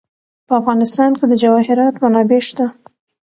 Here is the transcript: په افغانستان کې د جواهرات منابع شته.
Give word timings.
په 0.47 0.53
افغانستان 0.61 1.11
کې 1.17 1.25
د 1.27 1.33
جواهرات 1.43 1.95
منابع 2.03 2.41
شته. 2.47 2.65